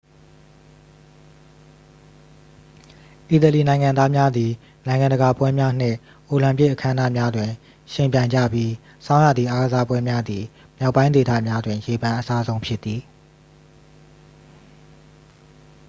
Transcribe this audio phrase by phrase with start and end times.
[3.29, 4.51] အီတလီနိုင်ငံသားများသည်
[4.87, 5.97] နိုင်ငံတကာပွဲများနှင့်
[6.29, 7.51] အိုလံပစ်အခမ်းအနားများတွင်
[7.93, 8.71] ယှဉ်ပြိုင်ကြပြီး
[9.05, 10.43] ဆောင်းရာသီအားကစားပွဲများသည်
[10.79, 13.01] မြောက်ပိုင်းဒေသများတွင် ရေပန်းအစားဆုံးဖြစ်သည်